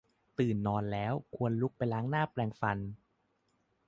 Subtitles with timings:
[0.37, 2.77] ตื่นนอนแล้ว ควรลุกไปล้างหน้าแปรงฟัน